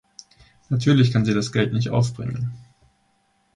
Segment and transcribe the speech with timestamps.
[0.69, 2.53] Natürlich kann sie das Geld nicht aufbringen.